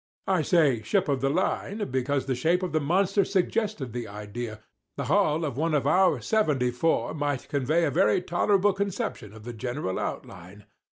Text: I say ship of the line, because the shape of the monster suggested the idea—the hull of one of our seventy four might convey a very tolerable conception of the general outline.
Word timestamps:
I 0.25 0.41
say 0.41 0.81
ship 0.81 1.07
of 1.09 1.21
the 1.21 1.29
line, 1.29 1.91
because 1.91 2.25
the 2.25 2.33
shape 2.33 2.63
of 2.63 2.71
the 2.71 2.81
monster 2.81 3.23
suggested 3.23 3.93
the 3.93 4.07
idea—the 4.07 5.03
hull 5.05 5.45
of 5.45 5.57
one 5.57 5.75
of 5.75 5.85
our 5.85 6.19
seventy 6.21 6.71
four 6.71 7.13
might 7.13 7.47
convey 7.49 7.85
a 7.85 7.91
very 7.91 8.19
tolerable 8.19 8.73
conception 8.73 9.31
of 9.31 9.43
the 9.43 9.53
general 9.53 9.99
outline. 9.99 10.65